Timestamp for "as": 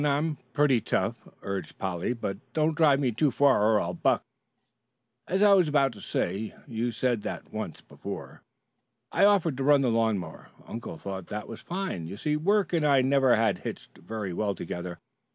5.27-5.43